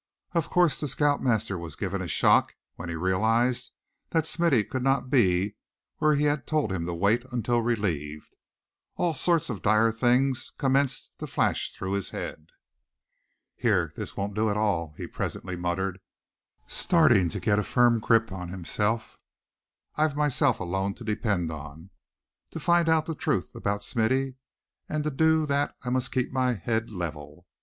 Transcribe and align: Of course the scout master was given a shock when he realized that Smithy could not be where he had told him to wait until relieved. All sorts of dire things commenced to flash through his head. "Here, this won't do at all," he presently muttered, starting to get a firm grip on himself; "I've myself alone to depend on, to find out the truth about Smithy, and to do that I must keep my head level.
Of 0.31 0.49
course 0.49 0.79
the 0.79 0.87
scout 0.87 1.21
master 1.21 1.59
was 1.59 1.75
given 1.75 2.01
a 2.01 2.07
shock 2.07 2.55
when 2.73 2.89
he 2.89 2.95
realized 2.95 3.71
that 4.09 4.25
Smithy 4.25 4.63
could 4.63 4.81
not 4.81 5.11
be 5.11 5.53
where 5.99 6.15
he 6.15 6.23
had 6.23 6.47
told 6.47 6.71
him 6.71 6.87
to 6.87 6.93
wait 6.95 7.23
until 7.31 7.61
relieved. 7.61 8.35
All 8.95 9.13
sorts 9.13 9.51
of 9.51 9.61
dire 9.61 9.91
things 9.91 10.53
commenced 10.57 11.11
to 11.19 11.27
flash 11.27 11.71
through 11.71 11.91
his 11.91 12.09
head. 12.09 12.47
"Here, 13.55 13.93
this 13.95 14.17
won't 14.17 14.33
do 14.33 14.49
at 14.49 14.57
all," 14.57 14.95
he 14.97 15.05
presently 15.05 15.55
muttered, 15.55 15.99
starting 16.65 17.29
to 17.29 17.39
get 17.39 17.59
a 17.59 17.63
firm 17.63 17.99
grip 17.99 18.31
on 18.31 18.47
himself; 18.49 19.19
"I've 19.97 20.15
myself 20.17 20.59
alone 20.59 20.95
to 20.95 21.03
depend 21.03 21.51
on, 21.51 21.91
to 22.49 22.59
find 22.59 22.89
out 22.89 23.05
the 23.05 23.13
truth 23.13 23.53
about 23.53 23.83
Smithy, 23.83 24.37
and 24.89 25.03
to 25.03 25.11
do 25.11 25.45
that 25.45 25.75
I 25.83 25.91
must 25.91 26.11
keep 26.11 26.31
my 26.31 26.55
head 26.55 26.89
level. 26.89 27.45